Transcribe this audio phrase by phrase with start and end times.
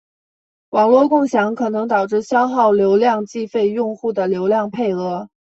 [0.71, 5.29] 网络共享可能导致消耗流量计费用户的流量配额。